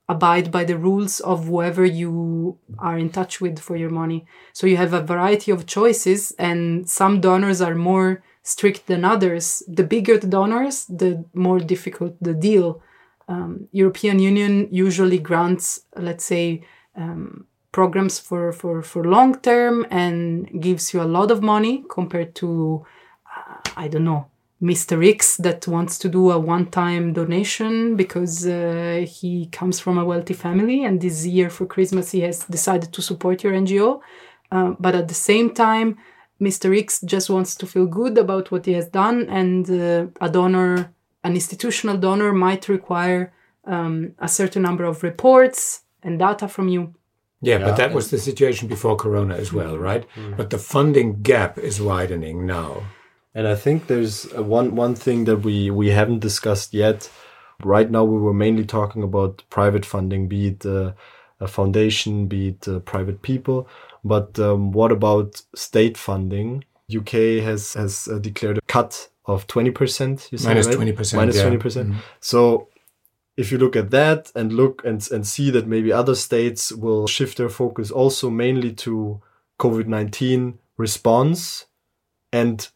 [0.08, 4.66] abide by the rules of whoever you are in touch with for your money so
[4.66, 9.64] you have a variety of choices and some donors are more strict than others.
[9.66, 12.80] The bigger the donors, the more difficult the deal.
[13.28, 16.62] Um, European Union usually grants, let's say,
[16.94, 20.26] um, programs for, for, for long term and
[20.66, 22.48] gives you a lot of money compared to,
[23.36, 24.22] uh, I don't know,
[24.62, 24.96] Mr.
[25.06, 30.06] X that wants to do a one time donation because uh, he comes from a
[30.10, 34.00] wealthy family and this year for Christmas he has decided to support your NGO.
[34.50, 35.98] Uh, but at the same time,
[36.40, 36.66] Mr.
[36.84, 40.92] X just wants to feel good about what he has done, and uh, a donor,
[41.24, 43.32] an institutional donor, might require
[43.64, 46.82] um, a certain number of reports and data from you.
[47.42, 50.06] Yeah, yeah, but that was the situation before Corona as well, right?
[50.14, 50.36] Mm.
[50.36, 52.82] But the funding gap is widening now.
[53.34, 57.10] And I think there's one one thing that we we haven't discussed yet.
[57.62, 60.92] Right now, we were mainly talking about private funding, be it uh,
[61.40, 63.68] a foundation, be it uh, private people.
[64.04, 66.64] But um, what about state funding?
[66.94, 70.32] UK has has uh, declared a cut of 20%.
[70.32, 70.76] You Minus right?
[70.76, 71.16] 20%.
[71.16, 71.50] Minus yeah.
[71.50, 71.60] 20%.
[71.60, 72.00] percent mm-hmm.
[72.20, 72.68] So
[73.36, 77.06] if you look at that and look and, and see that maybe other states will
[77.06, 79.20] shift their focus also mainly to
[79.58, 81.66] COVID 19 response
[82.32, 82.68] and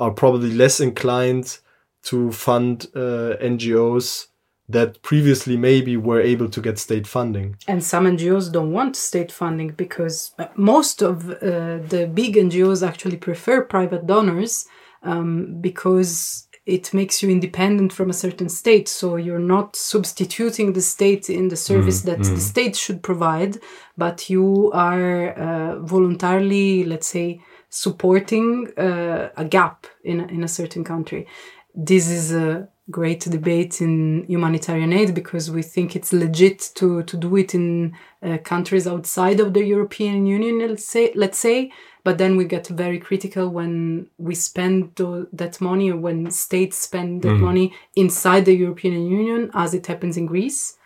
[0.00, 1.58] are probably less inclined
[2.02, 4.28] to fund uh, NGOs
[4.68, 7.56] that previously maybe were able to get state funding.
[7.68, 12.86] And some NGOs don't want state funding because uh, most of uh, the big NGOs
[12.86, 14.66] actually prefer private donors
[15.04, 18.88] um, because it makes you independent from a certain state.
[18.88, 22.34] So you're not substituting the state in the service mm, that mm.
[22.34, 23.58] the state should provide,
[23.96, 30.48] but you are uh, voluntarily, let's say, supporting uh, a gap in a, in a
[30.48, 31.26] certain country.
[31.74, 37.16] This is a great debate in humanitarian aid because we think it's legit to, to
[37.16, 41.72] do it in uh, countries outside of the European Union, let's say, let's say.
[42.06, 44.94] But then we get very critical when we spend
[45.32, 47.40] that money or when states spend that mm.
[47.40, 50.78] money inside the European Union, as it happens in Greece.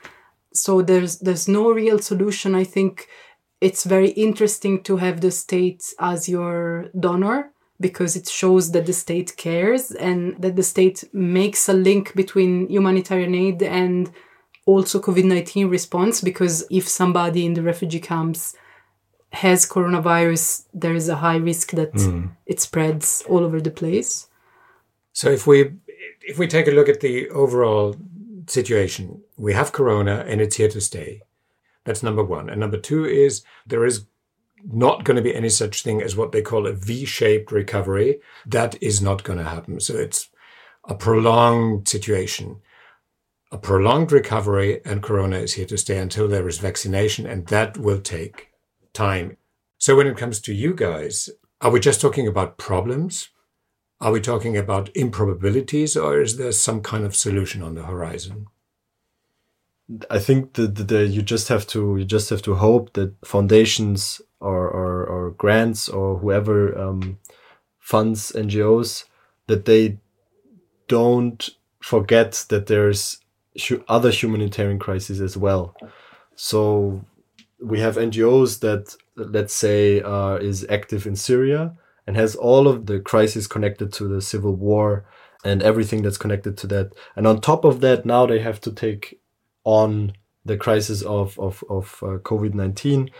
[0.54, 2.54] So there's there's no real solution.
[2.54, 3.06] I think
[3.60, 8.94] it's very interesting to have the state as your donor because it shows that the
[8.94, 14.10] state cares and that the state makes a link between humanitarian aid and
[14.64, 16.22] also COVID 19 response.
[16.22, 18.56] Because if somebody in the refugee camps
[19.32, 22.30] has coronavirus, there is a high risk that mm.
[22.46, 24.28] it spreads all over the place.
[25.12, 25.72] So if we
[26.20, 27.96] if we take a look at the overall
[28.46, 31.22] situation, we have corona and it's here to stay.
[31.84, 32.50] That's number one.
[32.50, 34.06] And number two is there is
[34.64, 38.20] not going to be any such thing as what they call a V-shaped recovery.
[38.44, 39.80] That is not going to happen.
[39.80, 40.28] So it's
[40.88, 42.60] a prolonged situation.
[43.52, 47.76] a prolonged recovery and Corona is here to stay until there is vaccination, and that
[47.76, 48.49] will take
[48.92, 49.36] time.
[49.78, 53.30] So, when it comes to you guys, are we just talking about problems?
[54.00, 58.46] Are we talking about improbabilities, or is there some kind of solution on the horizon?
[60.08, 64.68] I think that you just have to you just have to hope that foundations or
[64.68, 67.18] or, or grants or whoever um,
[67.78, 69.04] funds NGOs
[69.48, 69.98] that they
[70.86, 71.50] don't
[71.80, 73.18] forget that there's
[73.88, 75.74] other humanitarian crises as well.
[76.36, 77.04] So
[77.62, 81.74] we have NGOs that let's say uh, is active in Syria
[82.06, 85.04] and has all of the crises connected to the civil war
[85.44, 86.92] and everything that's connected to that.
[87.16, 89.20] And on top of that, now they have to take
[89.64, 90.12] on
[90.44, 93.10] the crisis of of, of uh, COVID nineteen.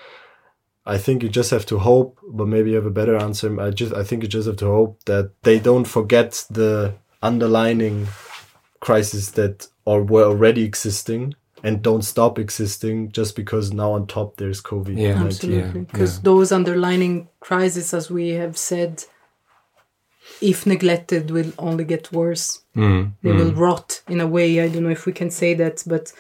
[0.87, 3.61] I think you just have to hope, but maybe you have a better answer.
[3.61, 8.09] I just I think you just have to hope that they don't forget the underlining
[8.81, 14.37] crises that are were already existing and don't stop existing just because now on top
[14.37, 14.97] there's COVID.
[14.97, 15.83] Yeah, absolutely.
[15.83, 16.23] Because yeah.
[16.25, 19.05] those underlining crises, as we have said,
[20.41, 22.63] if neglected, will only get worse.
[22.75, 23.39] Mm, they mm.
[23.39, 24.61] will rot in a way.
[24.61, 26.13] I don't know if we can say that, but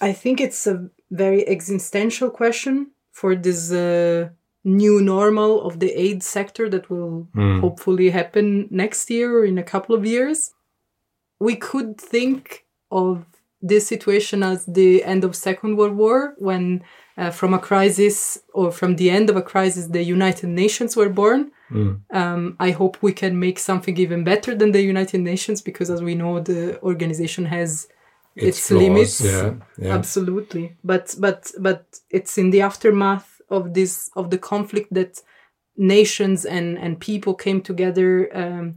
[0.00, 4.30] I think it's a very existential question for this uh,
[4.64, 7.60] new normal of the aid sector that will mm.
[7.60, 10.52] hopefully happen next year or in a couple of years.
[11.38, 13.24] We could think of
[13.62, 16.82] this situation as the end of Second World War, when
[17.16, 21.08] uh, from a crisis or from the end of a crisis, the United Nations were
[21.08, 21.52] born.
[21.70, 22.00] Mm.
[22.10, 26.02] Um, I hope we can make something even better than the United Nations because, as
[26.02, 27.86] we know, the organization has
[28.34, 29.20] its, its limits.
[29.20, 29.94] Yeah, yeah.
[29.94, 35.20] Absolutely, but but but it's in the aftermath of this of the conflict that
[35.76, 38.30] nations and and people came together.
[38.36, 38.76] Um,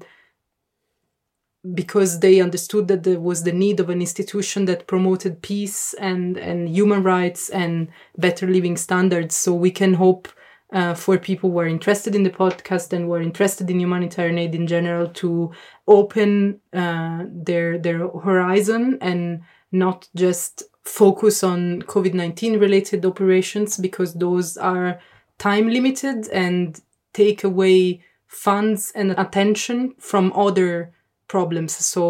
[1.74, 6.38] because they understood that there was the need of an institution that promoted peace and,
[6.38, 9.36] and human rights and better living standards.
[9.36, 10.28] So we can hope
[10.74, 14.38] uh, for people who are interested in the podcast and who are interested in humanitarian
[14.38, 15.52] aid in general to
[15.88, 24.16] open uh, their their horizon and not just focus on COVID nineteen related operations because
[24.16, 25.00] those are
[25.38, 26.82] time limited and
[27.14, 30.92] take away funds and attention from other
[31.36, 31.72] problems.
[31.94, 32.04] So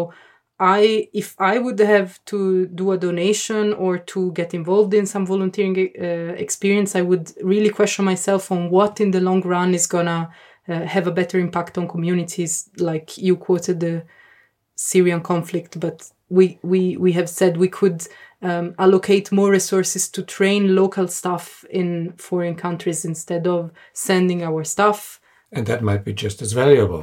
[0.58, 5.26] I, if I would have to do a donation or to get involved in some
[5.26, 9.86] volunteering uh, experience, I would really question myself on what in the long run is
[9.86, 10.20] gonna
[10.68, 12.70] uh, have a better impact on communities.
[12.90, 14.04] Like you quoted the
[14.76, 17.98] Syrian conflict, but we we we have said we could
[18.48, 24.64] um, allocate more resources to train local staff in foreign countries instead of sending our
[24.64, 25.20] staff.
[25.52, 27.02] And that might be just as valuable.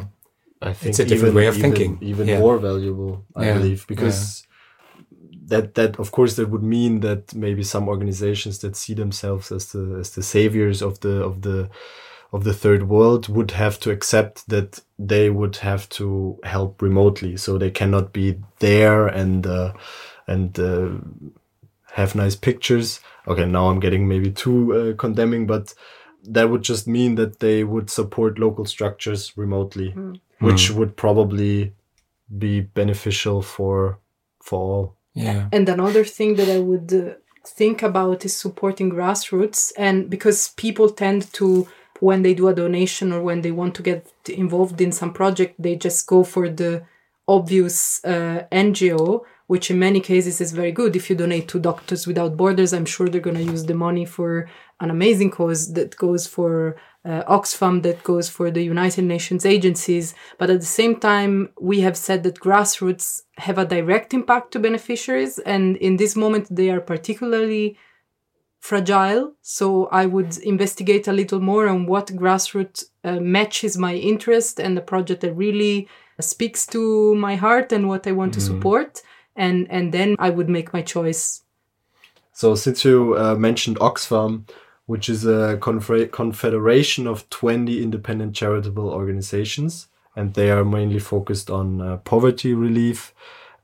[0.62, 1.98] I think it's a different even, way of even, thinking.
[2.02, 2.40] Even yeah.
[2.40, 3.54] more valuable, I yeah.
[3.58, 4.46] believe, because
[5.10, 5.18] yeah.
[5.48, 9.72] that that of course that would mean that maybe some organizations that see themselves as
[9.72, 11.70] the as the saviors of the of the
[12.32, 17.38] of the third world would have to accept that they would have to help remotely,
[17.38, 19.74] so they cannot be there and uh,
[20.28, 20.90] and uh,
[21.94, 23.00] have nice pictures.
[23.28, 25.74] Okay, now I'm getting maybe too uh, condemning, but
[26.24, 29.92] that would just mean that they would support local structures remotely.
[29.92, 30.76] Mm which mm.
[30.76, 31.74] would probably
[32.38, 34.00] be beneficial for
[34.42, 34.96] for all.
[35.14, 35.48] Yeah.
[35.52, 37.14] And another thing that I would uh,
[37.46, 41.68] think about is supporting grassroots, and because people tend to
[42.00, 45.62] when they do a donation or when they want to get involved in some project,
[45.62, 46.84] they just go for the
[47.28, 50.96] obvious uh, NGO, which in many cases is very good.
[50.96, 54.06] If you donate to Doctors Without Borders, I'm sure they're going to use the money
[54.06, 54.50] for
[54.82, 60.14] an amazing cause that goes for uh, Oxfam that goes for the United Nations agencies.
[60.38, 64.60] But at the same time, we have said that grassroots have a direct impact to
[64.60, 65.40] beneficiaries.
[65.40, 67.78] And in this moment, they are particularly
[68.60, 69.34] fragile.
[69.42, 74.78] So I would investigate a little more on what grassroots uh, matches my interest and
[74.78, 75.88] the project that really
[76.20, 78.36] speaks to my heart and what I want mm.
[78.36, 78.56] to mm-hmm.
[78.58, 79.02] support.
[79.36, 81.44] And, and then I would make my choice.
[82.34, 84.48] So since you uh, mentioned Oxfam,
[84.92, 89.88] which is a confederation of 20 independent charitable organizations,
[90.18, 93.14] and they are mainly focused on uh, poverty relief.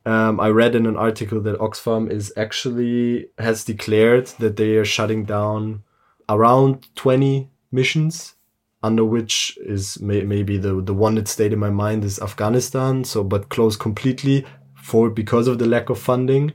[0.05, 4.86] Um, I read in an article that Oxfam is actually has declared that they are
[4.86, 5.84] shutting down
[6.30, 8.36] around 20 missions,
[8.82, 13.03] under which is may, maybe the the one that stayed in my mind is Afghanistan.
[13.03, 14.45] So, but closed completely
[14.82, 16.53] for because of the lack of funding.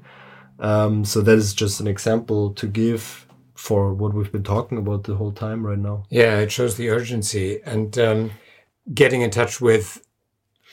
[0.61, 3.27] Um, so that is just an example to give
[3.63, 6.05] for what we've been talking about the whole time right now.
[6.11, 8.31] Yeah, it shows the urgency and um,
[8.93, 10.05] getting in touch with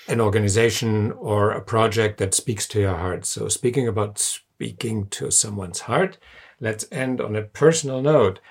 [0.08, 3.26] an organization or a project that speaks to your heart.
[3.26, 4.18] So, speaking about
[4.60, 6.18] speaking to someone's heart.
[6.60, 8.42] Let's end on a personal note.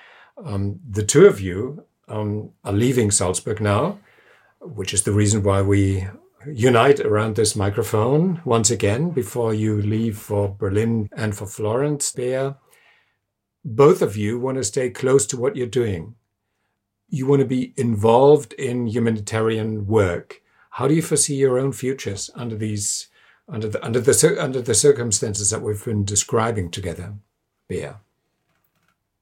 [0.43, 3.99] Um, the two of you um, are leaving Salzburg now,
[4.59, 6.07] which is the reason why we
[6.51, 12.53] unite around this microphone once again before you leave for Berlin and for Florence, Bea.
[13.63, 16.15] Both of you want to stay close to what you're doing.
[17.09, 20.41] You want to be involved in humanitarian work.
[20.71, 23.07] How do you foresee your own futures under these,
[23.47, 27.15] under the under the under the circumstances that we've been describing together,
[27.67, 27.91] Bea?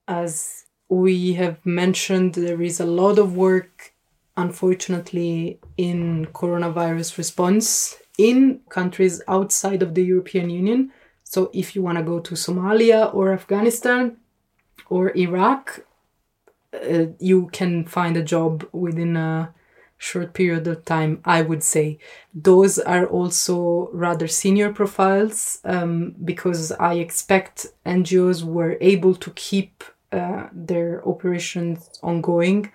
[0.07, 3.93] As we have mentioned, there is a lot of work
[4.37, 10.91] unfortunately, in coronavirus response in countries outside of the European Union.
[11.23, 14.17] So, if you want to go to Somalia or Afghanistan
[14.89, 15.85] or Iraq,
[16.73, 19.53] uh, you can find a job within a
[19.97, 21.97] short period of time, I would say.
[22.33, 29.83] Those are also rather senior profiles um, because I expect NGOs were able to keep
[30.11, 32.71] uh, their operations ongoing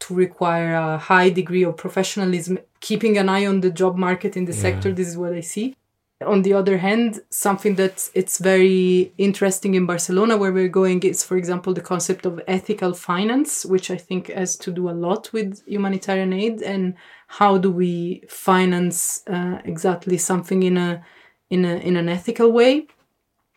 [0.00, 4.44] to require a high degree of professionalism, keeping an eye on the job market in
[4.44, 4.60] the yeah.
[4.60, 4.92] sector.
[4.92, 5.76] This is what I see.
[6.22, 11.24] On the other hand, something that it's very interesting in Barcelona where we're going is,
[11.24, 15.32] for example, the concept of ethical finance, which I think has to do a lot
[15.32, 16.94] with humanitarian aid and
[17.26, 21.04] how do we finance uh, exactly something in a
[21.50, 22.86] in a in an ethical way.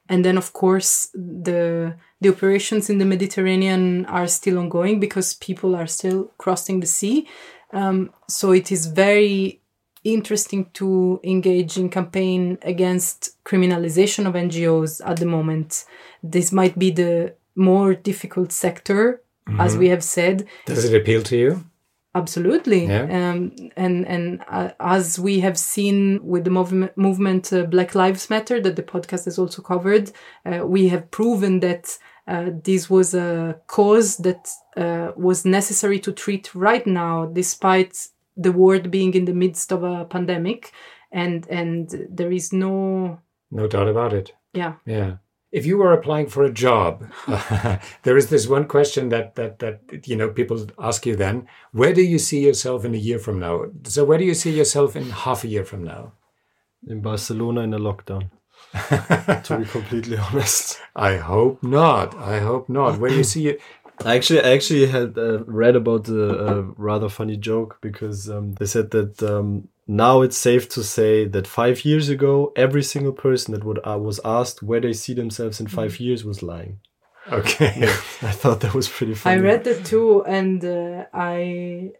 [0.09, 5.75] And then, of course, the the operations in the Mediterranean are still ongoing because people
[5.75, 7.27] are still crossing the sea.
[7.71, 9.61] Um, so it is very
[10.13, 15.85] interesting to engage in campaign against criminalization of NGOs at the moment.
[16.23, 19.59] This might be the more difficult sector, mm-hmm.
[19.59, 20.47] as we have said.
[20.65, 21.65] Does it appeal to you?
[22.15, 23.03] Absolutely, yeah.
[23.03, 28.27] um, and and uh, as we have seen with the movement, movement uh, Black Lives
[28.27, 30.11] Matter that the podcast has also covered,
[30.43, 31.95] uh, we have proven that
[32.27, 38.51] uh, this was a cause that uh, was necessary to treat right now, despite the
[38.51, 40.71] world being in the midst of a pandemic,
[41.11, 43.19] and and there is no
[43.51, 44.33] no doubt about it.
[44.53, 45.17] Yeah, yeah
[45.51, 47.09] if you were applying for a job,
[48.03, 51.93] there is this one question that that that you know people ask you then: Where
[51.93, 53.65] do you see yourself in a year from now?
[53.83, 56.13] So, where do you see yourself in half a year from now?
[56.87, 58.29] In Barcelona in a lockdown.
[59.43, 62.15] to be completely honest, I hope not.
[62.15, 62.99] I hope not.
[62.99, 63.61] Where do you see it?
[64.05, 68.53] I actually, I actually had uh, read about a, a, rather funny joke because um,
[68.53, 73.13] they said that um, now it's safe to say that five years ago, every single
[73.13, 75.99] person that would, uh, was asked where they see themselves in five mm.
[76.01, 76.79] years was lying.
[77.31, 77.83] Okay,
[78.21, 79.35] I thought that was pretty funny.
[79.35, 81.91] I read that too, and uh, I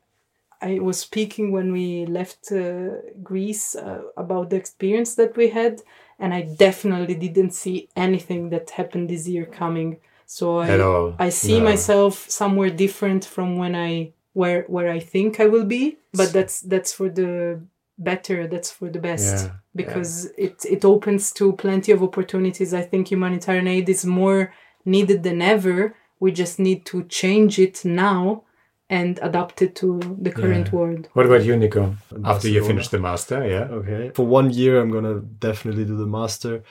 [0.62, 5.82] I was speaking when we left uh, Greece uh, about the experience that we had,
[6.18, 10.00] and I definitely didn't see anything that happened this year coming.
[10.28, 11.66] So I I see no.
[11.66, 16.60] myself somewhere different from when I where where I think I will be, but that's
[16.62, 17.62] that's for the
[17.98, 19.46] better that's for the best.
[19.46, 20.46] Yeah, because yeah.
[20.46, 22.74] it it opens to plenty of opportunities.
[22.74, 24.54] I think humanitarian aid is more
[24.84, 25.96] needed than ever.
[26.20, 28.44] We just need to change it now
[28.90, 30.76] and adapt it to the current yeah.
[30.76, 31.08] world.
[31.14, 31.96] What about you nico?
[32.26, 34.12] After you finish the master yeah okay.
[34.14, 36.64] For one year i'm gonna definitely do the master.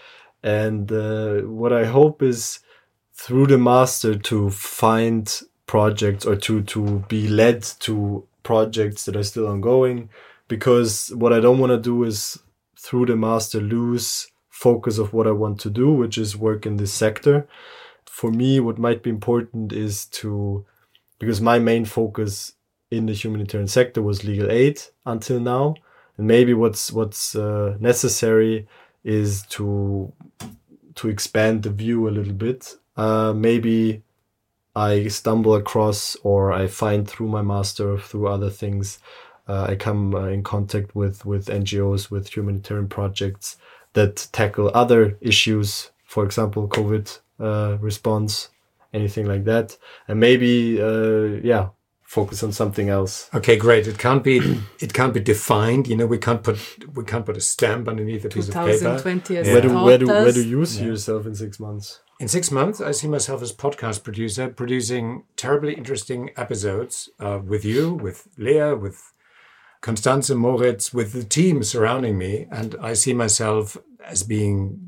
[0.42, 2.60] And uh, what i hope is
[3.16, 9.24] through the master to find projects or to to be led to projects that are
[9.24, 10.08] still ongoing
[10.48, 12.38] because what I don't want to do is
[12.78, 16.76] through the master lose focus of what I want to do, which is work in
[16.76, 17.48] this sector.
[18.04, 20.64] For me, what might be important is to,
[21.18, 22.52] because my main focus
[22.90, 25.74] in the humanitarian sector was legal aid until now,
[26.16, 28.66] and maybe what's what's uh, necessary
[29.04, 30.12] is to
[30.94, 32.76] to expand the view a little bit.
[32.96, 34.02] Uh, maybe
[34.74, 38.98] I stumble across or I find through my master through other things.
[39.48, 43.56] Uh, I come uh, in contact with with NGOs, with humanitarian projects
[43.94, 48.50] that tackle other issues, for example, COVID uh, response,
[48.92, 49.76] anything like that,
[50.08, 51.68] and maybe uh, yeah,
[52.06, 53.28] focus on something else.
[53.34, 53.86] Okay, great.
[53.86, 55.86] It can't be it can't be defined.
[55.88, 56.58] You know, we can't put
[56.94, 58.98] we can't put a stamp underneath a piece of paper.
[58.98, 59.42] 2020 yeah.
[59.42, 60.86] where do where do where do you see yeah.
[60.86, 62.00] yourself in six months?
[62.18, 67.62] In six months, I see myself as podcast producer, producing terribly interesting episodes uh, with
[67.62, 69.12] you, with Leah, with
[69.82, 72.46] Constanze Moritz with the team surrounding me.
[72.50, 74.80] And I see myself as being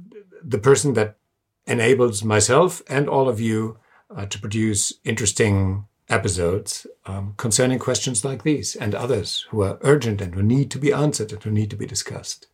[0.43, 1.19] the person that
[1.67, 3.79] enables myself and all of you
[4.15, 10.21] uh, to produce interesting episodes um, concerning questions like these and others who are urgent
[10.21, 12.47] and who need to be answered and who need to be discussed.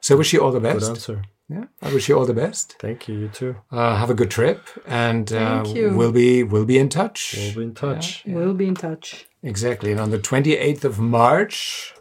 [0.00, 0.80] So wish you all the best.
[0.80, 1.22] Good answer.
[1.48, 2.76] Yeah, I wish you all the best.
[2.80, 3.14] Thank you.
[3.18, 3.56] You too.
[3.70, 5.94] Uh, have a good trip, and uh, Thank you.
[5.96, 7.34] we'll be we'll be in touch.
[7.38, 8.24] We'll be in touch.
[8.26, 9.26] We'll be in touch.
[9.44, 11.94] Exactly, and on the twenty eighth of March,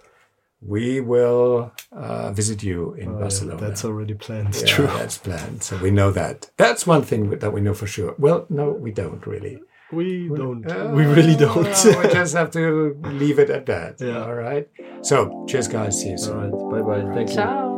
[0.62, 3.62] we will uh, visit you in Oh, yeah, Barcelona.
[3.62, 4.56] that's already planned.
[4.56, 4.88] Yeah, True.
[4.88, 6.50] That's planned, so we know that.
[6.58, 8.16] That's one thing that we know for sure.
[8.18, 9.60] Well, no, we don't really.
[9.92, 10.66] We don't.
[10.94, 11.68] we really don't.
[11.68, 14.02] Uh, we just have to leave it at that.
[14.02, 14.26] Yeah.
[14.26, 14.68] All right.
[15.02, 16.02] So, cheers, guys.
[16.02, 16.52] See you soon.
[16.52, 16.84] All right.
[16.84, 17.14] Bye bye.
[17.14, 17.36] Thank you.
[17.36, 17.76] Ciao.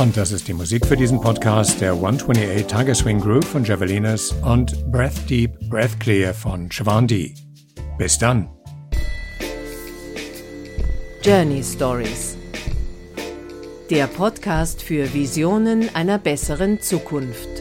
[0.00, 4.34] Und das ist die Musik für diesen Podcast der 128 Tiger Swing Group von Javelinas
[4.44, 6.68] und Breath Deep, Breath Clear von
[7.06, 7.34] D.
[7.98, 8.48] Bis dann.
[11.22, 12.36] Journey Stories.
[13.90, 17.51] Der Podcast für Visionen einer besseren Zukunft.